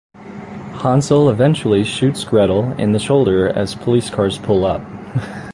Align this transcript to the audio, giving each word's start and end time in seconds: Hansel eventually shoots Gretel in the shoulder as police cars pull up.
Hansel 0.79 1.29
eventually 1.29 1.83
shoots 1.83 2.23
Gretel 2.23 2.71
in 2.79 2.91
the 2.91 2.97
shoulder 2.97 3.49
as 3.49 3.75
police 3.75 4.09
cars 4.09 4.39
pull 4.39 4.65
up. 4.65 4.81